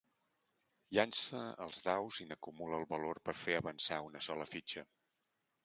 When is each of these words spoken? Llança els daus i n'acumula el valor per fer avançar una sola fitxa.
Llança 0.97 1.41
els 1.65 1.83
daus 1.89 2.17
i 2.25 2.27
n'acumula 2.31 2.79
el 2.81 2.87
valor 2.95 3.21
per 3.29 3.37
fer 3.45 3.61
avançar 3.61 4.03
una 4.11 4.25
sola 4.31 4.51
fitxa. 4.57 4.89